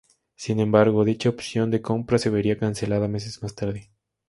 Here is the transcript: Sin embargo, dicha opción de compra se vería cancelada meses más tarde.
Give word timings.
Sin 0.35 0.59
embargo, 0.59 1.05
dicha 1.05 1.29
opción 1.29 1.69
de 1.69 1.83
compra 1.83 2.17
se 2.17 2.31
vería 2.31 2.57
cancelada 2.57 3.07
meses 3.07 3.43
más 3.43 3.53
tarde. 3.53 3.91